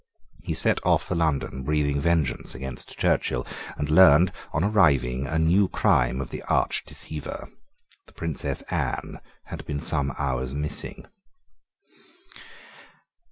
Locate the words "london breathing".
1.13-2.01